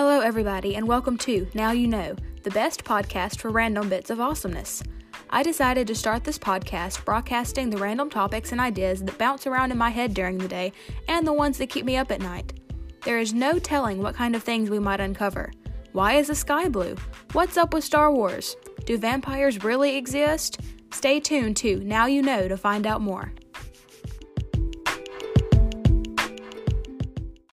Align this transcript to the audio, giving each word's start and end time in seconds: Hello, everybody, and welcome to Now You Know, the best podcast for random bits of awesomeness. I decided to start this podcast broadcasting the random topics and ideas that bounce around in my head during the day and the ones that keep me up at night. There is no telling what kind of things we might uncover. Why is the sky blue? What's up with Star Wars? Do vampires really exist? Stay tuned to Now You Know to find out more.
Hello, 0.00 0.20
everybody, 0.20 0.76
and 0.76 0.86
welcome 0.86 1.18
to 1.18 1.48
Now 1.54 1.72
You 1.72 1.88
Know, 1.88 2.14
the 2.44 2.52
best 2.52 2.84
podcast 2.84 3.40
for 3.40 3.50
random 3.50 3.88
bits 3.88 4.10
of 4.10 4.20
awesomeness. 4.20 4.80
I 5.28 5.42
decided 5.42 5.88
to 5.88 5.96
start 5.96 6.22
this 6.22 6.38
podcast 6.38 7.04
broadcasting 7.04 7.68
the 7.68 7.78
random 7.78 8.08
topics 8.08 8.52
and 8.52 8.60
ideas 8.60 9.02
that 9.02 9.18
bounce 9.18 9.44
around 9.48 9.72
in 9.72 9.76
my 9.76 9.90
head 9.90 10.14
during 10.14 10.38
the 10.38 10.46
day 10.46 10.72
and 11.08 11.26
the 11.26 11.32
ones 11.32 11.58
that 11.58 11.70
keep 11.70 11.84
me 11.84 11.96
up 11.96 12.12
at 12.12 12.20
night. 12.20 12.60
There 13.02 13.18
is 13.18 13.34
no 13.34 13.58
telling 13.58 14.00
what 14.00 14.14
kind 14.14 14.36
of 14.36 14.44
things 14.44 14.70
we 14.70 14.78
might 14.78 15.00
uncover. 15.00 15.50
Why 15.90 16.12
is 16.12 16.28
the 16.28 16.36
sky 16.36 16.68
blue? 16.68 16.94
What's 17.32 17.56
up 17.56 17.74
with 17.74 17.82
Star 17.82 18.12
Wars? 18.12 18.54
Do 18.86 18.98
vampires 18.98 19.64
really 19.64 19.96
exist? 19.96 20.60
Stay 20.92 21.18
tuned 21.18 21.56
to 21.56 21.80
Now 21.80 22.06
You 22.06 22.22
Know 22.22 22.46
to 22.46 22.56
find 22.56 22.86
out 22.86 23.00
more. 23.00 23.32